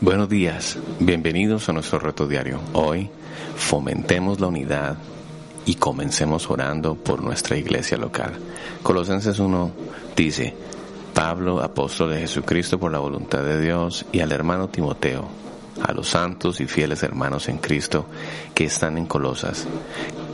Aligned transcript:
Buenos 0.00 0.28
días, 0.28 0.78
bienvenidos 1.00 1.68
a 1.68 1.72
nuestro 1.72 1.98
reto 1.98 2.26
diario. 2.26 2.60
Hoy 2.72 3.10
fomentemos 3.56 4.40
la 4.40 4.48
unidad 4.48 4.96
y 5.66 5.76
comencemos 5.76 6.50
orando 6.50 6.94
por 6.94 7.22
nuestra 7.22 7.56
iglesia 7.56 7.96
local. 7.96 8.32
Colosenses 8.82 9.38
1 9.38 9.72
dice, 10.16 10.54
Pablo, 11.14 11.62
apóstol 11.62 12.10
de 12.10 12.20
Jesucristo 12.20 12.78
por 12.78 12.92
la 12.92 12.98
voluntad 12.98 13.42
de 13.42 13.60
Dios, 13.60 14.04
y 14.12 14.20
al 14.20 14.32
hermano 14.32 14.68
Timoteo, 14.68 15.28
a 15.82 15.92
los 15.92 16.08
santos 16.08 16.60
y 16.60 16.66
fieles 16.66 17.02
hermanos 17.02 17.48
en 17.48 17.58
Cristo 17.58 18.06
que 18.54 18.64
están 18.64 18.98
en 18.98 19.06
Colosas, 19.06 19.66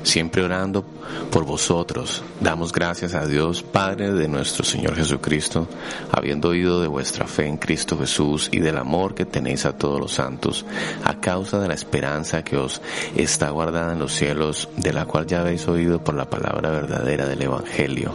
siempre 0.03 0.43
orando 0.43 0.85
por 1.31 1.45
vosotros. 1.45 2.23
Damos 2.41 2.73
gracias 2.73 3.15
a 3.15 3.27
Dios, 3.27 3.63
Padre 3.63 4.13
de 4.13 4.29
nuestro 4.29 4.65
Señor 4.65 4.97
Jesucristo, 4.97 5.69
habiendo 6.11 6.49
oído 6.49 6.81
de 6.81 6.89
vuestra 6.89 7.27
fe 7.27 7.47
en 7.47 7.57
Cristo 7.57 7.99
Jesús 7.99 8.49
y 8.53 8.61
del 8.61 8.79
amor 8.79 9.15
que 9.15 9.27
tenéis 9.27 9.67
a 9.67 9.77
todos 9.77 10.01
los 10.01 10.13
santos, 10.13 10.65
a 11.05 11.21
causa 11.21 11.59
de 11.61 11.69
la 11.69 11.75
esperanza 11.75 12.43
que 12.45 12.57
os 12.57 12.81
está 13.17 13.51
guardada 13.51 13.93
en 13.93 13.99
los 13.99 14.13
cielos, 14.13 14.69
de 14.77 14.93
la 14.93 15.07
cual 15.07 15.27
ya 15.27 15.41
habéis 15.41 15.67
oído 15.69 16.03
por 16.03 16.15
la 16.15 16.29
palabra 16.29 16.71
verdadera 16.71 17.27
del 17.27 17.43
Evangelio 17.43 18.15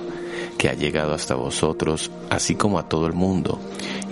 que 0.57 0.69
ha 0.69 0.73
llegado 0.73 1.13
hasta 1.13 1.35
vosotros, 1.35 2.11
así 2.29 2.55
como 2.55 2.79
a 2.79 2.87
todo 2.87 3.07
el 3.07 3.13
mundo, 3.13 3.59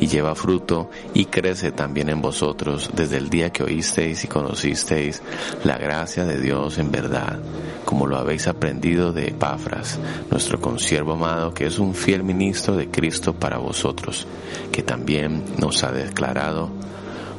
y 0.04 0.08
lleva 0.08 0.36
fruto 0.36 0.90
y 1.14 1.28
crece 1.28 1.72
también 1.72 2.10
en 2.10 2.22
vosotros 2.22 2.90
desde 2.94 3.16
el 3.16 3.30
día 3.30 3.54
que 3.54 3.64
oísteis 3.64 4.26
y 4.26 4.28
conocisteis 4.28 5.22
la 5.64 5.78
gracia 5.78 6.26
de 6.26 6.42
Dios 6.42 6.78
en 6.78 6.92
verdad, 6.92 7.40
como 7.86 8.06
lo 8.06 8.18
habéis 8.18 8.48
aprendido 8.48 9.14
de 9.14 9.30
Epafras, 9.30 9.98
nuestro 10.30 10.60
consiervo 10.60 11.14
amado, 11.14 11.54
que 11.54 11.68
es 11.68 11.80
un 11.80 11.96
fiel 11.96 12.22
ministro 12.22 12.76
de 12.76 12.90
Cristo 12.90 13.32
para 13.32 13.60
vosotros, 13.60 14.28
que 14.74 14.84
también 14.84 15.42
nos 15.58 15.86
ha 15.86 15.94
declarado 15.94 16.70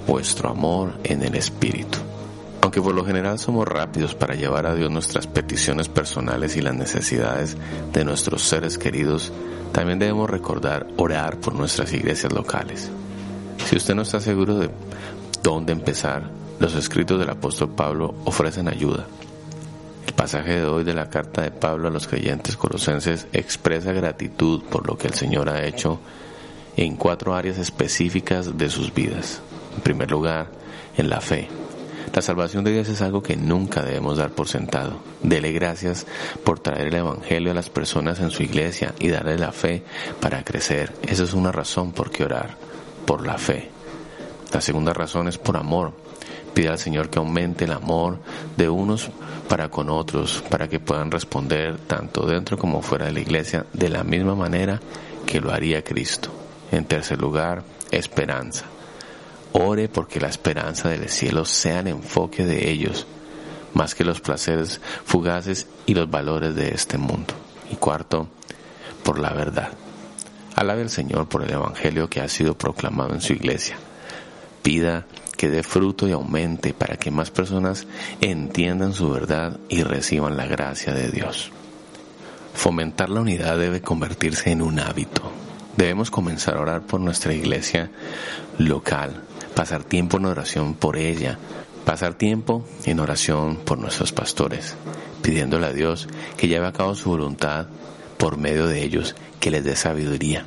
vuestro 0.07 0.49
amor 0.49 0.95
en 1.05 1.23
el 1.23 1.35
Espíritu. 1.35 1.99
Aunque 2.63 2.81
por 2.81 2.95
lo 2.95 3.05
general 3.05 3.39
somos 3.39 3.69
rápidos 3.69 4.15
para 4.15 4.37
llevar 4.37 4.65
a 4.65 4.75
Dios 4.75 4.91
nuestras 4.91 5.27
peticiones 5.27 5.91
personales 5.91 6.57
y 6.57 6.63
las 6.63 6.75
necesidades 6.75 7.59
de 7.93 8.07
nuestros 8.07 8.41
seres 8.41 8.79
queridos, 8.79 9.35
también 9.75 9.99
debemos 9.99 10.31
recordar 10.31 10.87
orar 10.99 11.39
por 11.39 11.53
nuestras 11.53 11.93
iglesias 11.93 12.33
locales. 12.33 12.89
Si 13.67 13.77
usted 13.77 13.97
no 13.97 14.03
está 14.03 14.21
seguro 14.21 14.57
de 14.57 14.71
dónde 15.43 15.73
empezar, 15.73 16.31
los 16.61 16.77
escritos 16.77 17.19
del 17.19 17.29
apóstol 17.29 17.71
Pablo 17.71 18.15
ofrecen 18.25 18.69
ayuda. 18.69 19.05
El 20.07 20.13
pasaje 20.13 20.61
de 20.61 20.65
hoy 20.65 20.85
de 20.85 20.95
la 20.95 21.11
carta 21.11 21.43
de 21.43 21.51
Pablo 21.51 21.89
a 21.89 21.91
los 21.91 22.07
creyentes 22.07 22.57
colosenses 22.57 23.27
expresa 23.33 23.93
gratitud 23.93 24.63
por 24.63 24.87
lo 24.87 24.97
que 24.97 25.09
el 25.09 25.15
Señor 25.15 25.49
ha 25.49 25.65
hecho 25.65 25.99
en 26.77 26.95
cuatro 26.95 27.35
áreas 27.35 27.59
específicas 27.59 28.57
de 28.57 28.71
sus 28.71 28.95
vidas. 28.95 29.41
En 29.75 29.83
primer 29.83 30.09
lugar, 30.09 30.47
en 30.97 31.11
la 31.11 31.21
fe. 31.21 31.49
La 32.13 32.23
salvación 32.23 32.65
de 32.65 32.73
Dios 32.73 32.89
es 32.89 33.03
algo 33.03 33.23
que 33.23 33.37
nunca 33.37 33.83
debemos 33.83 34.19
dar 34.19 34.31
por 34.31 34.49
sentado. 34.49 34.99
Dele 35.23 35.53
gracias 35.53 36.07
por 36.45 36.61
traer 36.61 36.89
el 36.89 36.95
Evangelio 36.95 37.51
a 37.51 37.55
las 37.55 37.71
personas 37.71 38.21
en 38.21 38.31
su 38.31 38.43
iglesia 38.43 38.95
y 38.99 39.09
darle 39.09 39.39
la 39.39 39.53
fe 39.53 39.83
para 40.21 40.45
crecer. 40.45 40.93
Esa 41.03 41.25
es 41.25 41.35
una 41.35 41.51
razón 41.51 41.93
por 41.93 42.11
qué 42.11 42.25
orar, 42.25 42.57
por 43.07 43.27
la 43.27 43.39
fe. 43.39 43.71
La 44.53 44.61
segunda 44.61 44.93
razón 44.93 45.29
es 45.29 45.39
por 45.39 45.57
amor. 45.57 45.93
Pide 46.55 46.69
al 46.69 46.79
Señor 46.79 47.11
que 47.11 47.19
aumente 47.19 47.65
el 47.65 47.73
amor 47.73 48.19
de 48.57 48.69
unos 48.69 49.11
para 49.49 49.69
con 49.69 49.91
otros, 49.91 50.45
para 50.49 50.69
que 50.69 50.79
puedan 50.79 51.11
responder 51.11 51.79
tanto 51.79 52.27
dentro 52.27 52.57
como 52.57 52.81
fuera 52.81 53.07
de 53.07 53.13
la 53.13 53.21
iglesia 53.21 53.67
de 53.73 53.89
la 53.89 54.05
misma 54.05 54.37
manera 54.37 54.81
que 55.27 55.41
lo 55.41 55.53
haría 55.53 55.83
Cristo. 55.83 56.31
En 56.71 56.85
tercer 56.85 57.21
lugar, 57.21 57.65
esperanza. 57.91 58.67
Ore 59.57 59.89
porque 59.89 60.19
la 60.19 60.27
esperanza 60.27 60.89
del 60.89 61.09
cielo 61.09 61.45
sea 61.45 61.79
el 61.79 61.87
enfoque 61.87 62.45
de 62.45 62.71
ellos, 62.71 63.07
más 63.73 63.95
que 63.95 64.03
los 64.03 64.21
placeres 64.21 64.81
fugaces 65.05 65.69
y 65.87 65.95
los 65.95 66.11
valores 66.11 66.57
de 66.57 66.75
este 66.75 66.99
mundo. 66.99 67.35
Y 67.71 67.77
cuarto, 67.77 68.27
por 69.05 69.21
la 69.21 69.33
verdad. 69.33 69.71
Alabe 70.57 70.83
al 70.83 70.91
Señor 70.91 71.29
por 71.29 71.45
el 71.45 71.53
Evangelio 71.53 72.11
que 72.11 72.21
ha 72.21 72.29
sido 72.29 72.59
proclamado 72.59 73.15
en 73.15 73.21
su 73.21 73.33
iglesia. 73.33 73.77
Pida 74.65 75.07
que 75.37 75.49
dé 75.51 75.63
fruto 75.63 76.09
y 76.09 76.13
aumente 76.13 76.75
para 76.75 76.97
que 76.97 77.13
más 77.13 77.31
personas 77.31 77.87
entiendan 78.21 78.93
su 78.93 79.09
verdad 79.09 79.61
y 79.69 79.85
reciban 79.85 80.37
la 80.37 80.47
gracia 80.47 80.93
de 80.93 81.13
Dios. 81.13 81.53
Fomentar 82.55 83.09
la 83.09 83.21
unidad 83.21 83.57
debe 83.57 83.81
convertirse 83.83 84.51
en 84.51 84.63
un 84.63 84.81
hábito. 84.81 85.44
Debemos 85.77 86.11
comenzar 86.11 86.57
a 86.57 86.61
orar 86.61 86.83
por 86.83 87.01
nuestra 87.01 87.35
iglesia 87.35 87.91
local, 88.59 89.23
pasar 89.55 89.83
tiempo 89.83 90.19
en 90.19 90.27
oración 90.27 90.75
por 90.75 90.97
ella, 90.97 91.39
pasar 91.85 92.15
tiempo 92.15 92.65
en 92.85 93.01
oración 93.01 93.57
por 93.57 93.79
nuestros 93.79 94.13
pastores, 94.13 94.77
pidiéndole 95.23 95.67
a 95.67 95.73
Dios 95.73 96.09
que 96.37 96.49
lleve 96.49 96.67
a 96.67 96.73
cabo 96.73 96.95
su 96.95 97.11
voluntad 97.11 97.67
por 98.19 98.37
medio 98.37 98.67
de 98.69 98.83
ellos, 98.83 99.17
que 99.41 99.51
les 99.51 99.65
dé 99.65 99.75
sabiduría. 99.75 100.47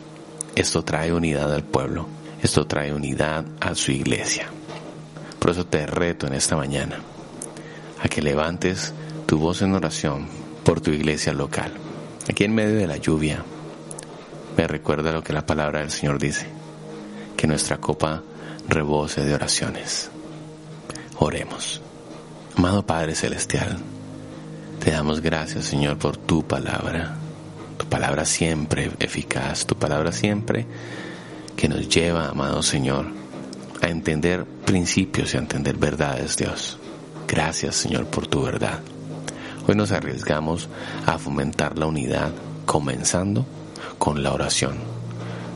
Esto 0.55 0.83
trae 0.83 1.13
unidad 1.13 1.53
al 1.53 1.63
pueblo, 1.63 2.07
esto 2.41 2.65
trae 2.65 2.93
unidad 2.93 3.45
a 3.59 3.75
su 3.75 3.91
iglesia. 3.91 4.47
Por 5.39 5.51
eso 5.51 5.65
te 5.65 5.85
reto 5.85 6.25
en 6.25 6.33
esta 6.33 6.55
mañana 6.55 6.99
a 8.01 8.07
que 8.07 8.21
levantes 8.21 8.93
tu 9.25 9.39
voz 9.39 9.61
en 9.61 9.75
oración 9.75 10.27
por 10.63 10.81
tu 10.81 10.91
iglesia 10.91 11.33
local. 11.33 11.73
Aquí 12.29 12.43
en 12.43 12.55
medio 12.55 12.75
de 12.77 12.87
la 12.87 12.97
lluvia, 12.97 13.43
me 14.57 14.67
recuerda 14.67 15.11
lo 15.11 15.23
que 15.23 15.33
la 15.33 15.45
palabra 15.45 15.79
del 15.79 15.91
Señor 15.91 16.17
dice, 16.17 16.47
que 17.37 17.45
nuestra 17.45 17.77
copa 17.77 18.23
rebose 18.67 19.23
de 19.23 19.35
oraciones. 19.35 20.09
Oremos. 21.19 21.81
Amado 22.57 22.83
Padre 22.83 23.13
Celestial, 23.13 23.77
te 24.83 24.89
damos 24.89 25.21
gracias, 25.21 25.65
Señor, 25.65 25.99
por 25.99 26.17
tu 26.17 26.43
palabra. 26.43 27.15
Tu 27.77 27.85
palabra 27.85 28.25
siempre 28.25 28.91
eficaz, 28.99 29.67
tu 29.67 29.75
palabra 29.75 30.11
siempre 30.11 30.65
que 31.55 31.69
nos 31.69 31.87
lleva, 31.87 32.29
amado 32.29 32.63
Señor, 32.63 33.05
a 33.81 33.87
entender 33.89 34.43
principios 34.65 35.33
y 35.33 35.37
a 35.37 35.39
entender 35.39 35.77
verdades, 35.77 36.35
Dios. 36.35 36.79
Gracias, 37.27 37.75
Señor, 37.75 38.07
por 38.07 38.25
tu 38.25 38.41
verdad. 38.41 38.79
Hoy 39.67 39.75
nos 39.75 39.91
arriesgamos 39.91 40.67
a 41.05 41.19
fomentar 41.19 41.77
la 41.77 41.85
unidad, 41.85 42.31
comenzando 42.65 43.45
con 43.97 44.23
la 44.23 44.33
oración, 44.33 44.77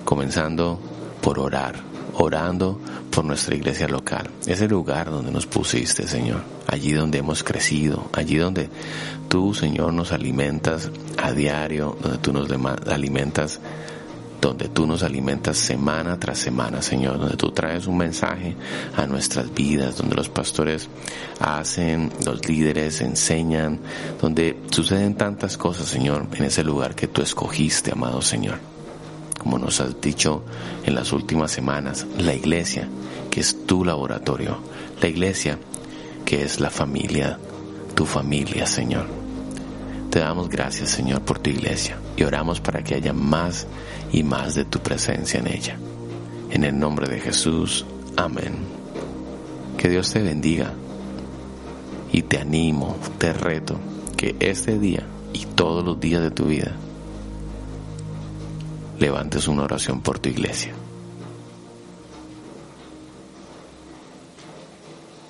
comenzando 0.06 0.80
por 1.22 1.40
orar, 1.40 1.76
orando 2.14 2.80
por 3.12 3.26
nuestra 3.26 3.56
iglesia 3.56 3.88
local, 3.88 4.30
ese 4.46 4.68
lugar 4.68 5.10
donde 5.10 5.32
nos 5.32 5.46
pusiste, 5.46 6.08
Señor, 6.08 6.42
allí 6.68 6.94
donde 6.94 7.20
hemos 7.20 7.44
crecido, 7.44 8.10
allí 8.14 8.38
donde 8.38 8.70
tú, 9.28 9.54
Señor, 9.54 9.94
nos 9.94 10.12
alimentas 10.12 10.90
a 11.18 11.32
diario, 11.32 11.98
donde 12.02 12.18
tú 12.20 12.34
nos 12.34 12.50
alimentas 12.88 13.60
donde 14.42 14.68
tú 14.70 14.88
nos 14.88 15.04
alimentas 15.04 15.58
semana 15.58 16.20
tras 16.20 16.40
semana, 16.40 16.82
Señor, 16.82 17.20
donde 17.20 17.38
tú 17.38 17.52
traes 17.52 17.86
un 17.86 17.98
mensaje 17.98 18.56
a 18.98 19.06
nuestras 19.06 19.54
vidas, 19.54 19.98
donde 19.98 20.16
los 20.16 20.30
pastores 20.30 20.90
hacen, 21.40 22.12
los 22.26 22.48
líderes 22.48 23.02
enseñan, 23.02 23.80
donde 24.20 24.58
suceden 24.72 25.16
tantas 25.16 25.58
cosas, 25.58 25.88
Señor, 25.88 26.28
en 26.34 26.44
ese 26.44 26.64
lugar 26.64 26.96
que 26.96 27.08
tú 27.08 27.22
escogiste, 27.22 27.92
amado 27.92 28.22
Señor 28.22 28.72
como 29.42 29.58
nos 29.58 29.82
has 29.82 30.00
dicho 30.00 30.44
en 30.86 30.94
las 30.94 31.12
últimas 31.14 31.50
semanas, 31.50 32.06
la 32.20 32.36
iglesia, 32.36 32.88
que 33.32 33.40
es 33.40 33.66
tu 33.66 33.84
laboratorio, 33.84 34.60
la 35.02 35.08
iglesia, 35.08 35.58
que 36.26 36.44
es 36.44 36.60
la 36.60 36.70
familia, 36.70 37.40
tu 37.96 38.06
familia, 38.06 38.68
Señor. 38.68 39.21
Te 40.12 40.20
damos 40.20 40.50
gracias, 40.50 40.90
Señor, 40.90 41.22
por 41.22 41.40
tu 41.40 41.50
iglesia 41.50 41.98
y 42.18 42.24
oramos 42.24 42.60
para 42.60 42.84
que 42.84 42.96
haya 42.96 43.14
más 43.14 43.66
y 44.12 44.24
más 44.24 44.56
de 44.56 44.66
tu 44.66 44.80
presencia 44.80 45.40
en 45.40 45.48
ella. 45.48 45.78
En 46.50 46.66
el 46.66 46.78
nombre 46.78 47.08
de 47.08 47.22
Jesús, 47.22 47.86
amén. 48.18 48.58
Que 49.78 49.88
Dios 49.88 50.12
te 50.12 50.22
bendiga 50.22 50.74
y 52.12 52.24
te 52.24 52.40
animo, 52.40 52.98
te 53.18 53.32
reto 53.32 53.80
que 54.18 54.36
este 54.42 54.78
día 54.78 55.08
y 55.32 55.46
todos 55.46 55.86
los 55.86 55.98
días 55.98 56.22
de 56.22 56.32
tu 56.32 56.44
vida 56.44 56.76
levantes 59.00 59.48
una 59.48 59.64
oración 59.64 60.02
por 60.02 60.20
tu 60.20 60.28
iglesia. 60.28 60.74